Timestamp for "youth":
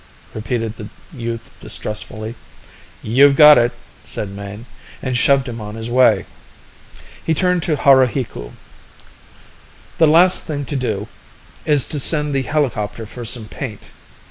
1.13-1.51